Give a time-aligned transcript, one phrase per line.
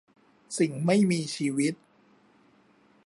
[0.57, 1.73] สิ่งไม่มีชีวิต